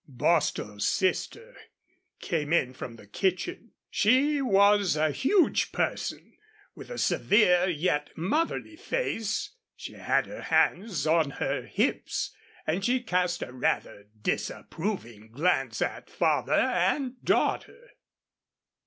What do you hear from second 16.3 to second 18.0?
and daughter.